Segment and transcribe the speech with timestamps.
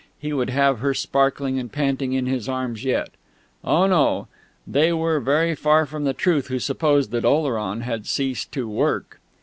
[0.17, 3.11] he would have her sparkling and panting in his arms yet....
[3.63, 4.27] Oh no:
[4.65, 9.19] they were very far from the truth who supposed that Oleron had ceased to work!